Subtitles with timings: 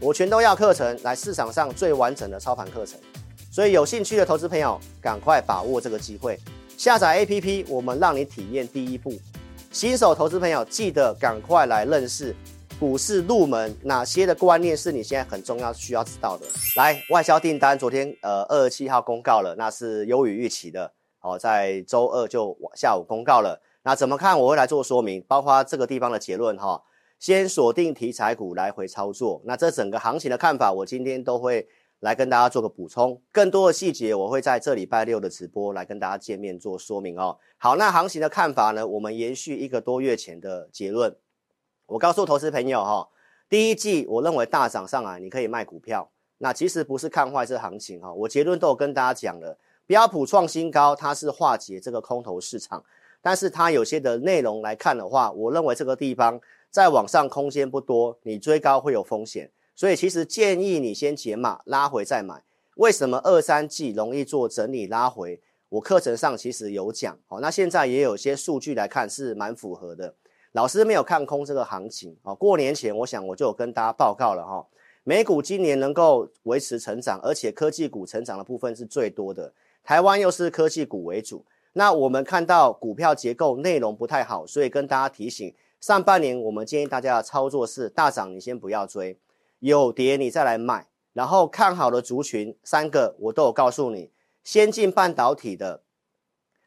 [0.00, 2.98] 我全都要课程，来市场上最完整的操盘课程。
[3.50, 6.38] 所以有兴趣的投资朋友，赶快把握这个机会，
[6.76, 9.12] 下载 APP，我们让你体验第一步。
[9.72, 12.32] 新手投资朋友，记得赶快来认识
[12.78, 16.46] 股市入门，哪些的观念是你现在很重要需要知道的。
[16.76, 20.92] 来，外销订单昨天呃二十七号公告了，那是优于预期的。
[21.18, 23.60] 好，在周二就下午公告了。
[23.82, 24.38] 那怎么看？
[24.38, 26.80] 我会来做说明，包括这个地方的结论哈。
[27.18, 29.42] 先锁定题材股来回操作。
[29.44, 31.68] 那这整个行情的看法，我今天都会
[32.00, 33.20] 来跟大家做个补充。
[33.32, 37.36] 更多的细节，我会在这礼拜六的直播来跟大家见面做说明哦。
[37.56, 38.86] 好，那行情的看法呢？
[38.86, 41.16] 我们延续一个多月前的结论。
[41.86, 43.08] 我告诉投资朋友哈，
[43.48, 46.08] 第一季我认为大涨上来，你可以卖股票。
[46.40, 49.58] 那其实不是看坏这行情哈，我结论都有跟大家讲了。
[49.86, 52.84] 标普创新高，它是化解这个空头市场，
[53.20, 56.38] 但是它有些的内容来看的话，我认为这个地方
[56.70, 62.42] 再往上空间不多，你追高会有风险，所以其实建议你先解码，拉回再买。
[62.76, 65.40] 为什么二三季容易做整理拉回？
[65.70, 70.14] 我课程上其实有讲，好，那现在也有些数据来看是蛮符合的。
[70.52, 74.66] 老师没有看空这个行情，哦，过年前我想我就有跟大家报告了哈，
[75.04, 79.52] 美股今年能够维持成长，而且科技股成长的部分是最多的。
[79.84, 81.44] 台湾又是科技股为主，
[81.74, 89.18] 那我们看到股票结构内容不太好，所以跟大家提醒，上半年我们建议大家的操作是大涨你先不要追，
[89.60, 94.10] 有跌你再来买，然后看好的族群三个我都有告诉你，
[94.42, 95.82] 先进半导体的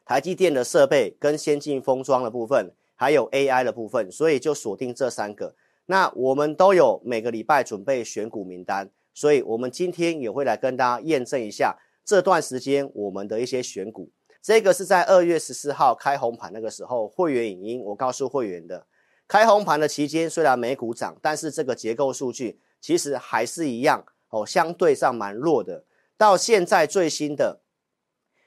[0.04, 5.54] 台积电的设备跟先进封装的部分，还有 AI 的部分，所以就锁定这三个。
[5.86, 11.78] 那我们都有每个礼拜准备选股名单，所以我们今天也会来跟大家验证一下。
[12.04, 18.86] 这段时间我们的一些选股，这个是在二月十四号开红盘那个时候，会员影音我告诉会员的，
[19.32, 25.84] 开红盘的期间虽然美股涨，但是这个结构数据其实还是一样哦，相对上蛮弱的。
[26.18, 27.62] 到现在最新的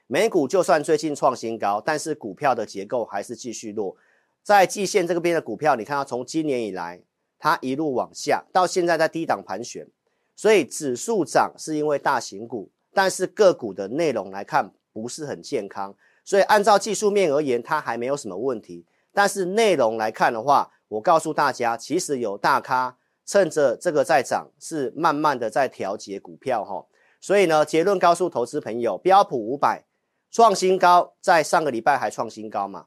[0.05, 3.97] 美股就算最近创新高，但是股票的结构还是继续弱。
[4.43, 7.01] 在季线这个边的股票，你看到从今年以来
[7.39, 9.87] 它一路往下，到现在在低档盘旋，
[10.35, 12.69] 所以指数涨是因为大型股。
[12.93, 18.85] 但是个股的内容来看不是很健康，所以按照技术面而言，它还没有什么问题。
[19.11, 26.85] 但是内容来看的话，我告诉大家，其实有大咖趁着这个在涨，是慢慢的在调节股票哈。
[27.19, 29.85] 所以呢，结论告诉投资朋友，标普五百
[30.29, 32.85] 创新高，在上个礼拜还创新高嘛，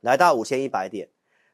[0.00, 1.08] 来到五千一百点，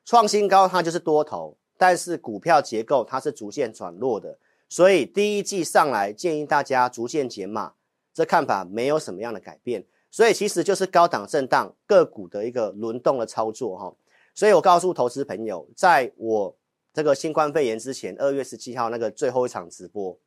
[0.04, 4.38] 创新高它就是多头，但是股票结构它是逐渐转弱的。
[4.68, 7.74] 所以第一季上来，建议大家逐渐减码，
[8.12, 9.86] 这看法没有什么样的改变。
[10.10, 13.94] 所以其实就是高档震荡个股的一个轮动的操作哈。
[14.34, 16.56] 所以我告诉投资朋友，在我
[16.92, 20.18] 这个新冠肺炎之前，二月十七号那个最后一场直播，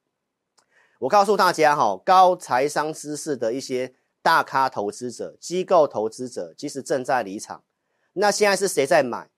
[1.00, 7.64] 我告诉大家哈，高财商知识的一些大咖投资者、机构投资者，其实正在离场。
[8.14, 9.30] 那现在是谁在买？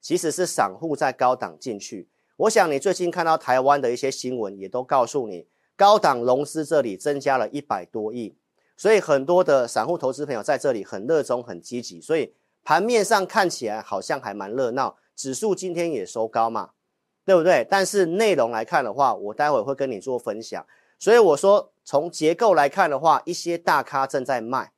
[0.00, 2.08] 其实是散户在高档进去。
[2.36, 8.36] 我想你最近看到台湾的一些新闻，也都告诉你，高档融资这里增加了一百多亿，
[8.76, 12.32] 所以很多的散户投资朋友在这里很热衷、很积极，所以
[12.68, 16.72] 盘面上看起来好像还蛮热闹，指数今天也收高嘛，
[17.24, 17.66] 对不对？
[17.70, 20.66] 但是内容来看的话，我待会会跟你做分享。
[20.98, 24.72] 所以我说，从结构来看的话，一些大咖正在卖，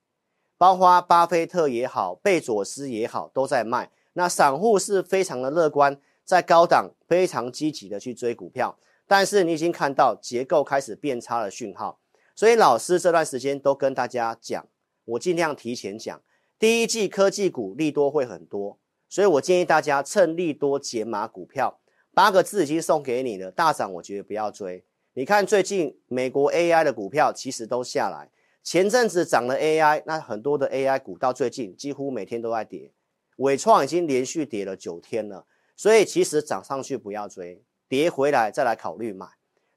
[0.57, 3.91] 包括巴菲特也好，贝佐斯也好，都在卖。
[4.13, 6.01] 那散户是非常的乐观。
[6.25, 8.79] 在高档非常积极的去追股票，
[9.09, 11.99] 但是你已经看到结构开始变差的讯号，
[12.37, 14.65] 所以老师这段时间都跟大家讲，
[15.07, 16.23] 我尽量提前讲，
[16.61, 18.79] 第一季科技股利多会很多，
[19.09, 21.81] 所以我建议大家趁利多减码股票。
[22.13, 24.85] 八个字已经送给你了，大涨我觉得不要追。
[25.15, 28.29] 你看最近美国 AI 的股票其实都下来，
[28.63, 32.93] 前阵子涨了 AI，那很多的 AI 股到最近几乎每天都在跌，
[33.37, 35.47] 纬创已经连续跌了九天了。
[35.75, 39.27] 所以其实涨上去不要追，跌回来再来考虑买。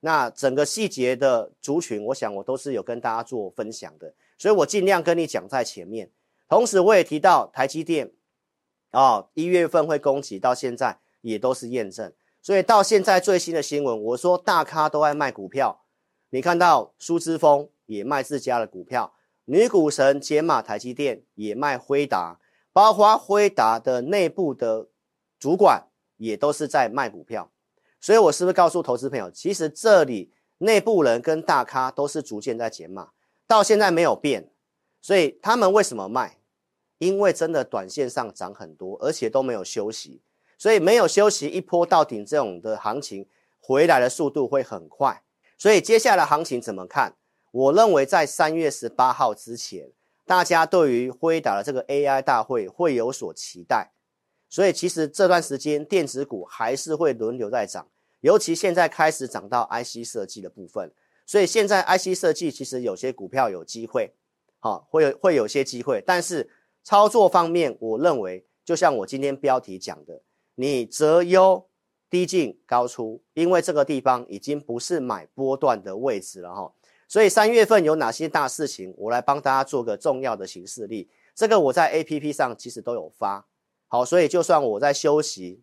[0.02, 6.12] 那整个细节的族群，我想我都是有跟大家做分享的，所以我尽量跟你讲在前面。
[6.54, 8.12] 同时我也提到台积电，
[8.92, 12.14] 哦，一月份会攻击，到现在也都是验证。
[12.44, 15.84] 所以到现在最新的新闻，我说大咖都爱卖股票，
[16.30, 19.16] 你看到苏之峰也卖自家的股票，
[19.46, 22.40] 女股神解码台积电也卖辉达，
[22.72, 24.90] 包括辉达的内部的
[25.40, 25.88] 主管。
[26.18, 27.52] 也都是在卖股票，
[28.00, 33.10] 所以我是不是告诉投资朋友，其实这里内部人跟大咖都是逐渐在减码，
[33.46, 34.52] 到现在没有变，
[35.02, 36.38] 所以他们为什么卖？
[37.06, 40.22] 因为真的短线上涨很多，而且都没有休息，
[40.58, 43.28] 所以没有休息一波到顶这种的行情
[43.60, 45.24] 回来的速度会很快。
[45.58, 47.16] 所以接下来行情怎么看？
[47.52, 49.92] 我认为在三月十八号之前，
[50.26, 53.92] 大家对于辉达的这个 AI 大会会有所期待。
[54.50, 57.88] 所以其实这段时间电子股还是会轮流在涨，
[58.22, 60.92] 尤其现在开始涨到 IC 设计的部分。
[61.26, 64.14] 所以现在 IC 设计其实有些股票有机会，
[64.60, 66.04] 好，会有会有些机会。
[66.06, 66.50] 但是
[66.84, 70.22] 操作方面，我认为就像我今天标题讲的，
[70.56, 71.66] 你择优
[72.10, 76.74] 低进高出，因为这个地方已经不是买波段的位置了哈。
[77.08, 81.10] 所以三月份有哪些大事情，我来帮大家做个重要的行事例。
[81.36, 83.46] 这个我在 APP 上其实都有发。
[83.88, 85.62] 好，所以就算我在休息，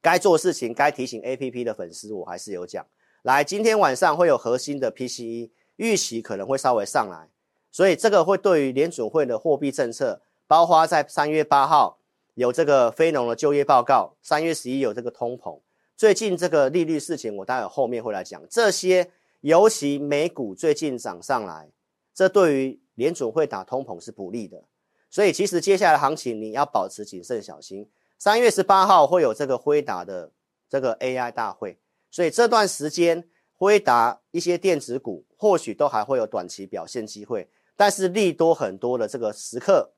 [0.00, 2.86] 该做事情、该提醒 APP 的粉丝，我还是有讲。
[3.22, 7.30] 来，今天晚上会有核心的 PCE 预期可能会稍微上来，
[7.72, 11.98] 所以这个会对于联准会的货币政策，包括在三月八号
[12.34, 15.58] 有这个非农的就业报告，三月十一有这个通膨，
[15.96, 18.40] 最近这个利率事情，我待会后面会来讲。
[18.50, 19.10] 这些
[19.40, 21.70] 尤其美股最近涨上来，
[22.14, 24.62] 这对于联准会打通膨是不利的。
[25.10, 27.88] 所以其实接下来的行情你要保持谨慎小心。
[28.18, 30.30] 三月十八号会有这个辉达的
[30.68, 31.78] 这个 AI 大会，
[32.10, 37.48] 所以这段时间辉达一些电子股或许都还会有短期表现机会，
[37.82, 39.90] 但是利多很多的这个时刻，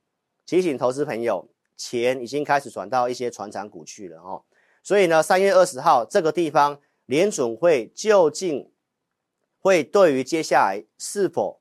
[0.47, 1.47] 提醒投资朋友，
[1.77, 4.43] 钱已经开始转到一些传产股去了哦。
[4.83, 8.71] 所以呢，三月二十号这个地方联准会究竟
[9.61, 11.61] 会对于接下来是否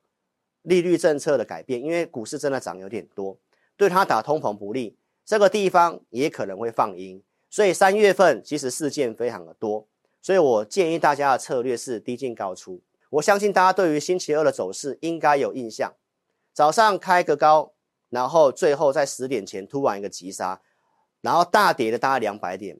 [0.61, 3.37] 利率政策的改变，因为股市真的涨有点多。
[3.75, 9.85] 对他打通膨不利，这个地方也可能会放鹰，所以三月份其实事件非常的多，
[10.21, 12.79] 所以我建议大家的策略是低进高出。
[13.09, 15.93] 我相信大家对于星期二的走势应该有印象，
[16.53, 17.73] 早上开个高，
[18.09, 20.61] 然后最后在十点前突然一个急杀，
[21.21, 22.79] 然后大跌了大概两百点，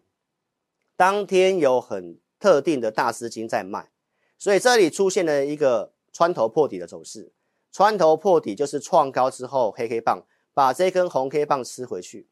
[0.96, 3.90] 当天有很特定的大资金在卖，
[4.38, 7.34] 所以这里出现了一个穿头破底的走势，
[7.72, 10.24] 穿头破底就是创高之后黑黑棒。
[10.56, 12.30] 把这根红 K 棒吃回去，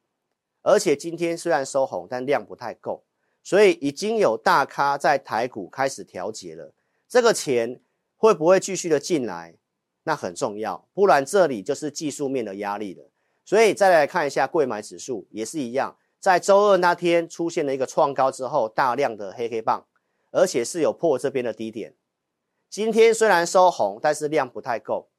[0.62, 3.04] 而且今天虽然收红，但量不太够，
[3.42, 6.72] 所以已经有大咖在台股开始调节了。
[7.08, 7.82] 这个钱
[8.16, 9.58] 会不会继续的进来？
[10.04, 13.10] 那很重要，不然这里就是技术面的压力了。
[13.46, 19.86] 所以再来看一下贵买指数也是一样，在周二那天出现了一个创高之后，大量的黑黑棒，
[20.32, 21.96] 而且是有破这边的低点。
[22.70, 25.10] 今天虽然收红，但是量不太够。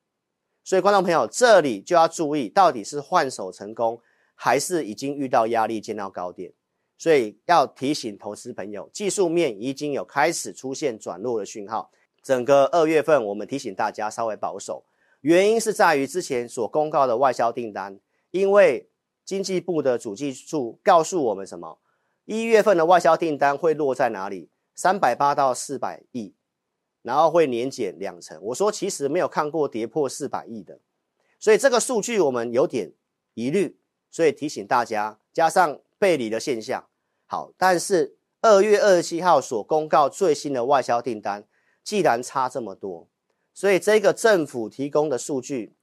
[0.65, 4.01] 所以，观众朋友，这里就要注意，到底是换手成功，
[4.35, 6.53] 还是已经遇到压力见到高点？
[6.97, 11.91] 所以要提醒投资朋友，技术面已经有开始出现转弱的讯号。
[12.23, 14.85] 整个二月份，我们提醒大家稍微保守，
[15.23, 17.99] 原因是在于之前所公告的外销订单，
[18.31, 18.89] 因为
[19.25, 21.79] 经济部的主计处告诉我们什么？
[22.25, 24.51] 一月份的外销订单会落在哪里？
[24.75, 26.35] 三百八到四百亿。
[27.03, 30.79] 然后会年减两成，我说其实没有看过跌破四百亿的，
[31.37, 32.93] 所以这个数据我们有点
[33.35, 33.77] 疑虑，
[34.09, 36.87] 所以提醒大家，加上背离的现象，
[37.27, 41.45] 好，但是二月二十七号所公告最新的外销订单，
[41.85, 43.09] 既然差这么多，
[43.53, 45.75] 所以这个政府提供的数据，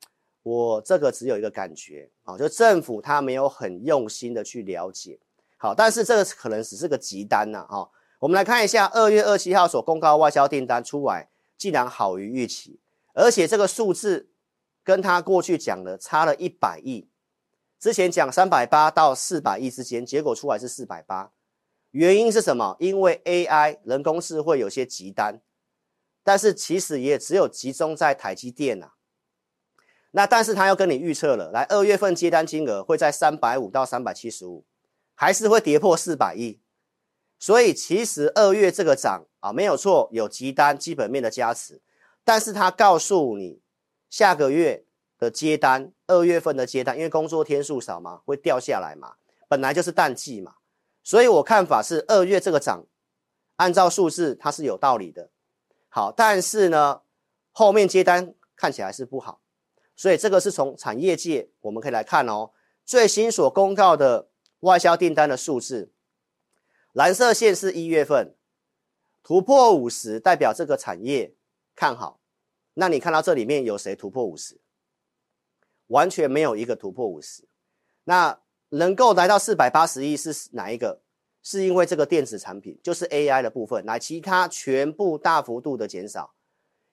[0.44, 5.19] 我这个只有一个感觉，啊，就政府他没有很用心的去了解，
[5.57, 7.90] 好，但是这个可能只是个急单呐，啊。
[8.19, 12.79] 我们来看一下二月二七号所公告外销订单出来，竟然好于预期，
[13.13, 14.29] 而且这个数字
[14.84, 17.08] 跟他过去讲的差了一百亿。
[17.79, 21.32] 之前讲三百八到四百亿之间，结果出来是四百八。
[21.91, 22.75] 原因是什么？
[22.77, 25.39] 因为 AI 人工智慧有些急单，
[26.29, 28.91] 但是其实也只有集中在台积电呐。
[30.12, 34.63] 那但是他又跟你预测了，来二月份接单金额会在三百五到三百七十五，
[35.15, 36.59] 还是会跌破四百亿。
[37.39, 41.81] 所以其实二月这个涨啊，没有错，有急单基本面的加持，
[42.24, 43.59] 但是他告诉你
[44.12, 44.86] 下个月
[45.17, 49.15] 的接单，二月份的接单，因为工作天数少嘛，会掉下来嘛，
[49.48, 50.57] 本来就是淡季嘛，
[51.03, 52.86] 所以我看法是二月这个涨，
[53.55, 55.31] 按照数字它是有道理的，
[55.89, 57.01] 好，但是呢，
[57.51, 59.41] 后面接单看起来是不好，
[59.96, 62.51] 所以这个是从产业界我们可以来看哦，
[62.86, 64.29] 最新所公告的
[64.62, 65.91] 外销订单的数字。
[66.93, 68.36] 蓝色线是一月份
[69.24, 71.36] 突破五十，代表这个产业
[71.75, 72.19] 看好。
[72.75, 74.60] 那你看到这里面有谁突破五十？
[75.88, 77.48] 完全没有一个突破五十。
[78.03, 81.01] 那能够来到四百八十亿是哪一个？
[81.41, 83.86] 是因为这个电子产品，就是 AI 的部分。
[83.86, 86.34] 来，其他全部大幅度的减少。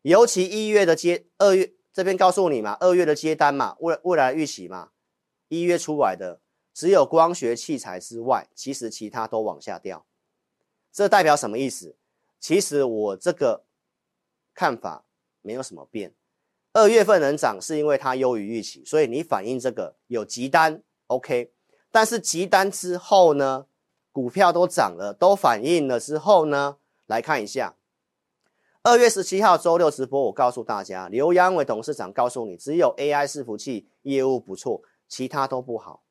[0.02, 4.90] 尤其一月的接，二月这边告诉你嘛，二月的接单嘛，未未来预期嘛，
[5.48, 6.40] 一月出来的。
[6.72, 10.04] 只有光学器材之外，其实其他都往下掉，
[10.92, 11.96] 这代表什么意思？
[12.38, 13.64] 其实我这个
[14.54, 15.06] 看法
[15.40, 16.14] 没有什么变。
[16.74, 21.54] 二月份能涨是因为它优于预期，所以你反映这个有急单，OK。
[21.90, 23.66] 但是急单之后呢，
[24.16, 27.76] 股票都涨了，都反映了之后呢，来看一下。
[28.82, 36.02] 二月十七号周六直播，我告诉大家，刘扬伟董事长告诉你，只有 AI 伺服器业务不错，其他都不好。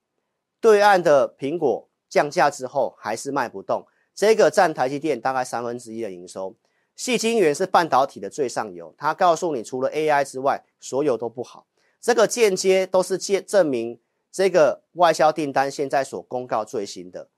[0.62, 6.56] 对岸的苹果降价之后还是卖不动，这个占台积电大概三分之一的营收。
[6.96, 11.66] 细晶圆是半导体的最上游，他告诉你，除了 AI 之外，所有都不好。
[12.00, 14.00] 这个间接都是证证明
[14.32, 17.30] 这个外销订单现在所公告最新的，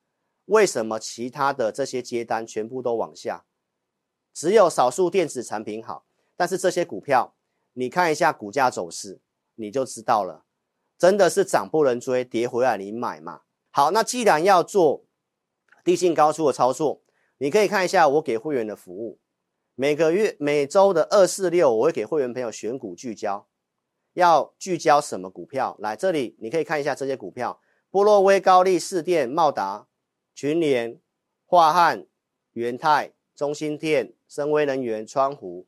[0.47, 3.45] 为什么其他的这些接单全部都往下？
[4.33, 7.35] 只有少数电子产品好，但是这些股票，
[7.73, 9.19] 你看一下股价走势，
[9.55, 10.45] 你就知道了，
[10.97, 13.41] 真的是涨不能追，跌回来你买嘛。
[13.71, 15.05] 好，那既然要做
[15.83, 17.01] 低进高出的操作，
[17.39, 19.19] 你可以看一下我给会员的服务，
[19.75, 23.47] 每个月每周的二四六，我会给会员朋友选股聚焦，
[24.13, 25.75] 要聚焦什么股票？
[25.79, 29.87] 来这里你可以看一下这些股票：波洛威、高力、士电、茂达、
[30.37, 30.99] 群联、
[31.49, 32.05] 樺汉、
[32.53, 34.13] 元泰、中兴电。
[34.27, 35.65] 森崴能源、川湖、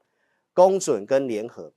[0.54, 1.72] 工准跟联合，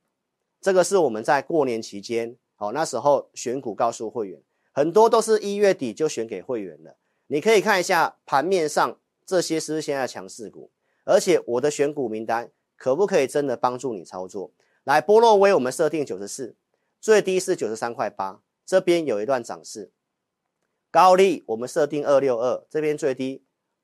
[0.60, 6.96] 这个是我们在过年期间，好，那时候选股告诉会员，很多都是一月底就选给会员的。
[7.28, 10.72] 你可以看一下盘面上这些是不是现在强势股，
[11.04, 14.50] 而且我的选股名单可不可以真的帮助你操作？
[14.82, 16.56] 来，波洛威我们设定九十四，
[17.00, 19.92] 最低是九十三块八，这边有一段涨势。
[20.92, 23.42] 高力我们设定二六二，这边最低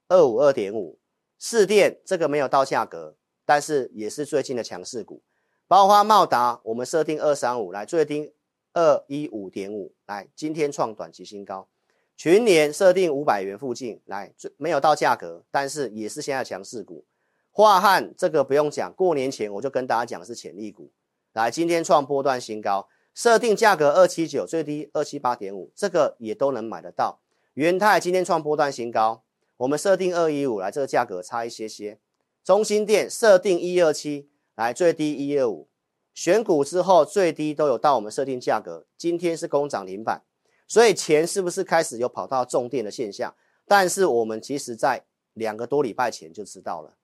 [0.08, 0.98] 二五二点五。
[1.38, 5.22] 士电这个没有到价格，但是也是最近的强势股。
[5.66, 8.34] 包括茂达，我们设定二三五，来最低
[8.74, 11.66] 二一五点五，来今天创短期新高。
[12.14, 17.06] 群联设定五百元附近，来最没有到价格，但是也是现在强势股。
[17.50, 20.90] 化汉这个不用讲，过年前我就跟大家讲是潜力股，
[21.32, 22.86] 来今天创波段新高，
[23.18, 27.18] 设定价格二七九，最低二七八点五，这个也都能买得到。
[27.54, 29.24] 元泰今天创波段新高。
[29.56, 31.98] 我们设定二一五来，这个价格差一些些。
[32.44, 35.66] 中心店设定一二七来，最低一二五。
[36.14, 38.86] 选股之后最低都有到我们设定价格。
[38.96, 40.22] 今天是攻涨停板，
[40.68, 43.34] 所以钱是不是开始有跑到重电的现象？
[43.66, 46.94] 但是我们其实在两个多礼拜前就知道了。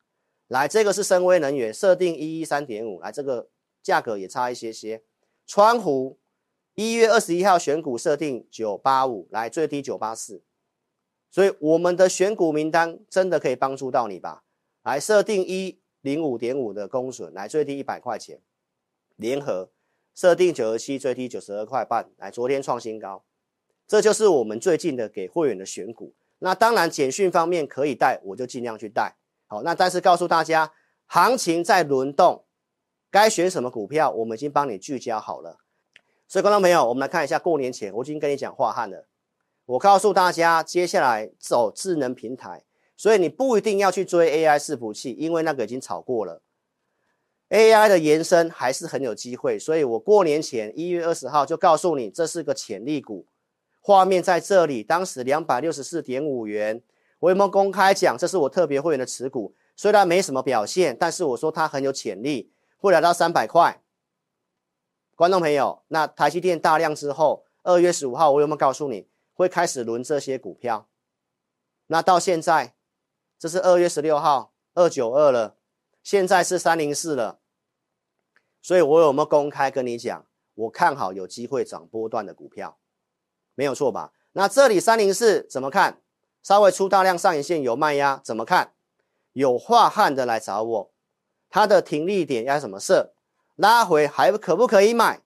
[0.47, 3.49] 来，这个是森崴能源设定一一三点五来，这个
[3.83, 5.02] 价格也差一些些。
[5.47, 6.19] 川湖
[6.75, 10.43] 一月二十一号选股设定九八五来，最低九八四。
[11.31, 14.45] 所以我们的选股名单真的可以帮助到你吧？
[14.83, 18.41] 来设定一零五点五的公损，来最低一百块钱。
[19.17, 19.71] 联合
[20.15, 23.25] 设定九十七，最低九十二块半，来昨天创新高。
[23.87, 26.15] 这就是我们最近的给会员的选股。
[26.39, 29.17] 那当然简讯方面可以带，我就尽量去带。
[29.47, 30.73] 好，那但是告诉大家，
[31.07, 32.44] 行情在轮动，
[33.14, 35.59] 该选什么股票，我们已经帮你聚焦好了。
[36.26, 39.06] 所以观众朋友，我们来看一下过年前我已经跟你讲樺汉了。
[39.66, 42.64] 我告诉大家，接下来走智能平台，
[42.97, 46.42] 所以你不一定要去追 AI 伺服器，因为那个已经炒过了。
[47.50, 53.28] AI 的延伸还是很有机会，所以我过年前一月二十号就告诉你，这是个潜力股。
[53.80, 56.83] 画面在这里，当时两百六十四点五元，
[57.21, 58.18] 我有没有公开讲？
[58.18, 62.50] 这是我特别会员的持股，虽然没什么表现，但是我说它很有潜力，
[62.85, 63.83] 会来到三百块。
[65.14, 69.09] 观众朋友，那台积电大量之后，二月十五号我有没有告诉你？
[69.33, 70.87] 会开始轮这些股票，
[71.87, 72.75] 那到现在，
[73.38, 75.57] 这是二月十六号二九二了，
[76.03, 77.41] 现在是三零四了，
[78.61, 82.76] 所以我有没有公开跟你讲，我看好有机会涨波段的股票，
[83.55, 84.12] 没有错吧？
[84.33, 86.03] 那这里三零四怎么看？
[86.43, 88.75] 稍微出大量上影线有卖压，怎么看？
[89.33, 90.94] 有樺汉的来找我，
[91.54, 93.12] 它的停利点要怎么设？
[93.54, 95.20] 拉回还可不可以买？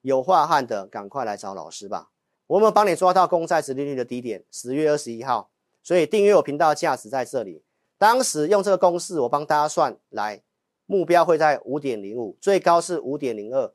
[0.00, 2.08] 有樺汉的赶快来找老师吧。
[2.46, 5.50] 我们帮你抓到公债殖利率的低点，十月二十一号，
[5.82, 7.62] 所以订阅我频道价值在这里。
[7.98, 10.42] 当时用这个公式，我帮大家算来，
[10.86, 13.70] 目标会在五点零五，最高是五点零二。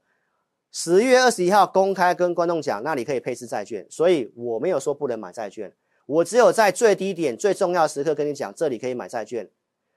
[0.72, 5.72] 十月二十一号公开跟观众讲，那里可以配置债券，所以我没有说不能买债券，
[6.08, 9.48] 我只有在最低点、最重要时刻跟你讲，这里可以买债券。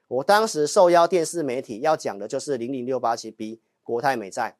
[0.07, 4.57] 我当时受邀电视媒体要讲的就是零零六八七 B 国泰美债。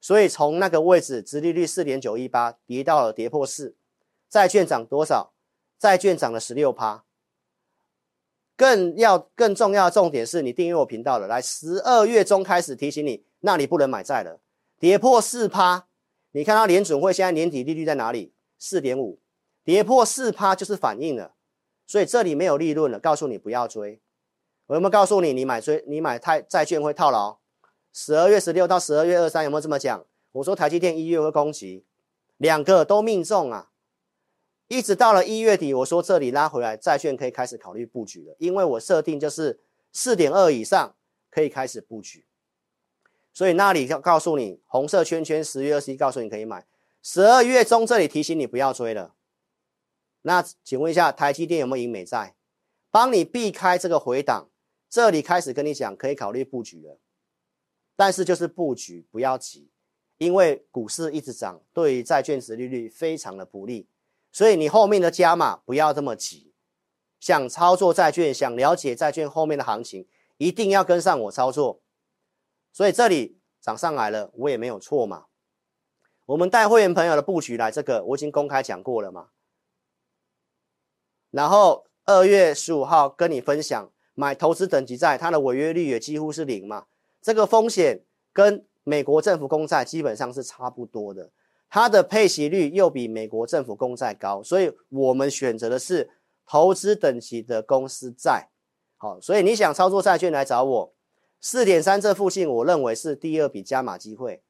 [0.00, 3.76] 所以从那个位置，殖利率四点九一八跌到了跌破四，
[4.28, 5.32] 债券涨多少？
[5.78, 7.04] 债券涨了十六趴。
[8.56, 14.40] 更要更重要的重点是你订阅我频道了，来十二月中开始提醒你，那你不能买债了，
[14.78, 15.88] 跌破四趴。
[16.32, 18.34] 你看到联准会现在年底利率在哪里？
[18.58, 19.20] 四点五，
[19.64, 21.34] 跌破四趴就是反应了，
[21.86, 24.00] 所以这里没有利润了，告诉你不要追。
[24.66, 27.38] 我有没有告诉你，你买追你买泰债券会套牢？
[27.92, 30.06] 十二月十六到十二月二三有没有这么讲？
[30.32, 31.84] 我说台积电一月会攻击，
[32.38, 33.70] 两个都命中啊！
[34.68, 39.60] 一直到了一月底，我说这里拉回来，债券可以开始考虑布局了，因为我设定就是
[39.92, 40.94] 四点二以上
[41.30, 42.24] 可以开始布局。
[43.34, 46.66] 所以那里要告诉你，红色圈圈十月二十一告诉你可以买，
[47.02, 49.14] 十二月中这里提醒你不要追了。
[50.22, 52.34] 那请问一下，台积电有没有赢美债？
[52.90, 54.48] 帮你避开这个回档，
[54.92, 56.98] 这里开始跟你讲可以考虑布局了。
[57.96, 59.70] 但是就是布局不要急，
[60.18, 63.88] 因为股市一直涨，对于债券值利率非常的不利，
[64.30, 66.52] 所以你后面的加码不要这么急。
[67.18, 70.06] 想操作债券，想了解债券后面的行情，
[70.36, 71.80] 一定要跟上我操作。
[72.70, 75.28] 所以这里涨上来了，我也没有错嘛。
[76.26, 79.30] 我们带会员朋友的布局来，这个我已经公开讲过了嘛。
[81.30, 86.86] 然后二月十五号跟你分享买投资等级债，它的违约率也几乎是零嘛。
[87.20, 88.02] 这个风险
[88.32, 91.30] 跟美国政府公债基本上是差不多的，
[91.70, 96.10] 它的配息率又比美国政府公债高，所以我们选择的是
[96.46, 98.48] 投资等级的公司债。
[98.96, 100.94] 好，所以你想操作债券来找我，
[101.40, 104.42] 四点三这附近，我认为是第二笔加码机会，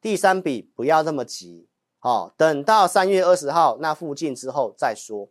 [0.00, 5.28] 第三笔不要这么急，好，等到三月二十号那附近之后再说。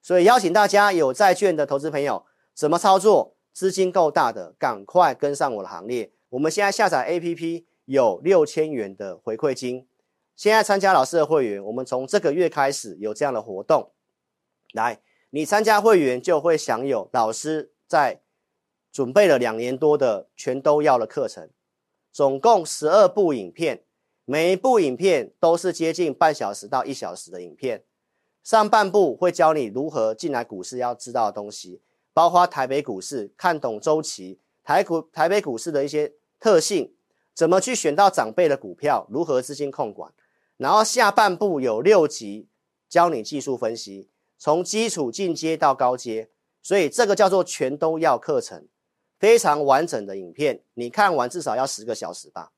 [0.00, 2.24] 所以邀请大家有债券的投资朋友，
[2.56, 3.36] 怎么操作？
[3.52, 6.10] 资金够大的，赶快跟上我的行列。
[6.30, 9.86] 我们现在下载 APP 有六千元的回馈金，
[10.34, 13.92] 现在参加老师的会员，我们从这个月开始有这样的活动，
[14.72, 18.22] 来，你参加会员就会享有老师在
[18.90, 21.50] 准备了两年多的全都要的课程，
[22.10, 23.84] 总共十二部影片，
[24.24, 27.84] 每一部影片都是接近半小时到一小时的影片，
[28.42, 31.80] 上半部会教你如何进来股市要知道的东西，
[32.16, 34.40] 包括台北股市看懂周期。
[34.64, 36.94] 台股、台北股市的一些特性，
[37.34, 40.12] 怎么去选到长辈的股票，如何资金控管，
[40.56, 42.48] 然后下半部有六集
[42.88, 46.30] 教你技术分析，从基础进阶到高阶，
[46.62, 48.66] 所以这个叫做全都要课程，
[49.20, 52.50] 非常完整的影片，你看完至少要十个小时吧，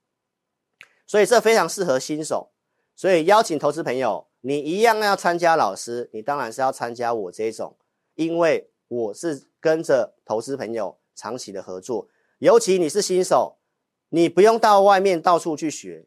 [1.05, 2.53] 所以这非常适合新手，
[2.95, 7.77] 所以邀请投资朋友，你一样要参加老师，你当然是要参加我这种，
[8.15, 10.99] 因为我是跟着投资朋友。
[11.21, 13.59] 长期的合作，尤其你是新手，
[14.11, 16.07] 你不用到外面到处去学，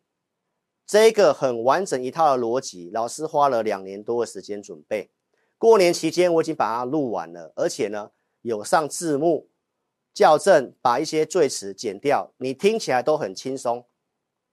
[0.86, 5.12] 这个很完整一套的逻辑，老师花了两年多的时间准备。
[5.58, 8.12] 过年期间我已经把它录完了，而且呢
[8.42, 9.50] 有上字幕
[10.14, 13.86] 校正，把一些赘词剪掉，你听起来都很轻松，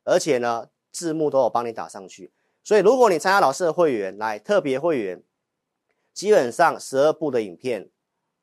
[0.03, 2.33] 而且呢字幕都有帮你打上去。
[2.65, 5.23] 所以如果你参加老师的会员，来特别会员，
[6.13, 7.91] 基本上十二部的影片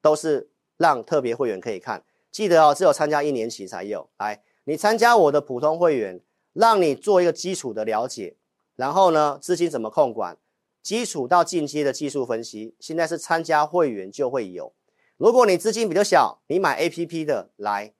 [0.06, 0.52] 都是。
[0.78, 4.10] 让特别会员可以看，记得哦，只有参加一年期才有。
[4.18, 6.20] 来，你参加我的普通会员，
[6.52, 8.36] 让你做一个基础的了解，
[8.76, 10.38] 然后呢，资金怎么控管，
[10.84, 14.74] 基础到进阶的技术分析，现在是参加会员就会有。
[15.16, 17.94] 如果你资金比较小，你买 APP 的来，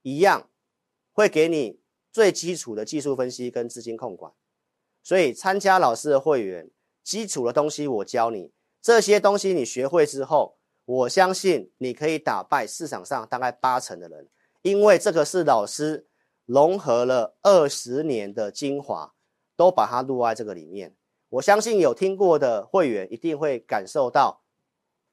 [0.00, 0.48] 一样
[1.12, 4.32] 会给你最基础的技术分析跟资金控管。
[5.02, 6.70] 所以参加老师的会员，
[7.04, 10.56] 基础的东西我教你，这些东西你学会之后。
[10.92, 14.28] 我相信你可以打败市场上大概八成的人，
[14.60, 16.06] 因为这个是老师
[16.44, 19.14] 融合了二十年的精华，
[19.56, 20.94] 都把它录在这个里面。
[21.30, 24.42] 我相信有听过的会员一定会感受到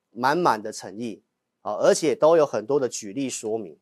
[0.10, 1.24] 满满的诚意
[1.62, 3.80] 啊，而且都有很多的举例说明。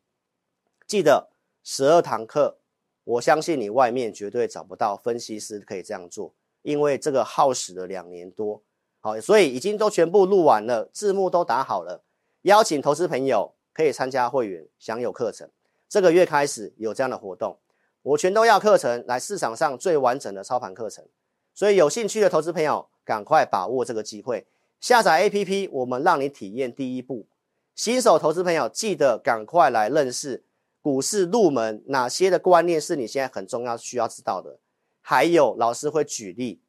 [0.86, 1.30] 记得
[1.64, 2.60] 十二堂课，
[3.02, 6.32] 我相信你外面绝对找不到分析师可以这样做，
[6.62, 8.62] 因为这个耗时了两年多。
[9.08, 12.02] 好，所以已经都全部录完了，字幕都打好了，
[12.42, 15.48] 邀请投资朋友可以参加会员，享有课程。
[15.88, 17.56] 这个月开始有这样的活动，
[18.02, 21.06] 我全都要课程来市场上最完整的操盘课程。
[21.54, 24.46] 所以有兴趣的投资朋友，赶快把握这个机会，
[24.78, 27.24] 下载 APP，我们让你体验第一步。
[27.74, 30.44] 新手投资朋友记得赶快来认识
[30.82, 34.58] 股市入门，哪些的观念是你现在很重要需要知道的，
[35.00, 36.60] 还有老师会举例。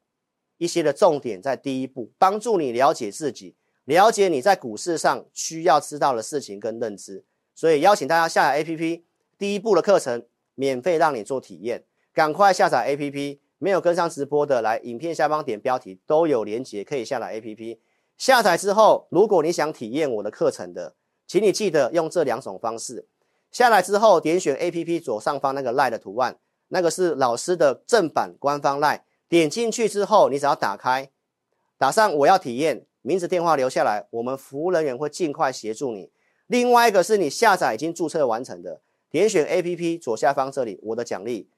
[0.60, 7.24] 一些的重点在第一步，帮助你了解自己，了解你在股市上需要知道的事情跟认知。
[7.54, 9.02] 所以邀请大家下载 APP，
[9.38, 13.38] 第一步的课程免费让你做体验，赶快下载 APP。
[13.62, 17.78] 没有跟上直播的，来影片下方点标题都有连结，可以下载 APP。
[18.18, 20.94] 下载之后，如果你想体验我的课程的，
[21.26, 23.06] 请你记得用这两种方式。
[23.50, 29.00] 下载之后，点选 APP 左上方那个 LINE 的图案，那个是老师的正版官方 LINE。
[29.30, 31.08] 点进去之后，你只要打开，
[31.78, 36.10] 打上我要体验，名字电话留下来，我们服务人员会尽快协助你。
[36.48, 41.48] 另外一个是你下载已经注册完成的，点选 APP 左下方这里，我的奖励，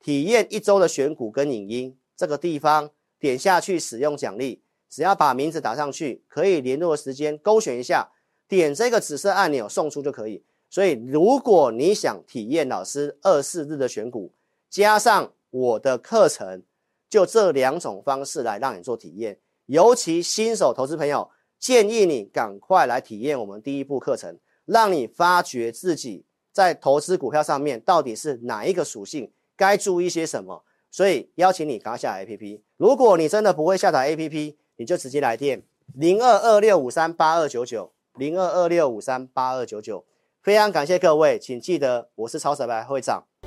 [0.00, 8.12] 体验一周的选股跟影音，这个地方点下去使用奖励，只要把名字打上去，可以联络的时间勾选一下，
[8.46, 10.44] 点这个紫色按钮送出就可以。
[10.70, 14.32] 所以如果你想体验老师二四日的选股，
[14.70, 16.62] 加上我的课程，
[17.12, 21.28] 就这两种方式来让你做体验，尤其新手投资朋友。
[21.58, 30.64] 建议你赶快来体验我们第一步课程，让你发掘自己在投资股票上面到底是哪一个属性，该注意些什么。
[30.90, 32.62] 所以邀请你赶快下 APP。
[32.78, 35.62] 如果你真的不会下载 APP，你就直接来电
[35.94, 40.06] 零二二六五三八二九九零二二六五三八二九九。
[40.42, 43.24] 非常感谢各位，请记得我是超小白会长。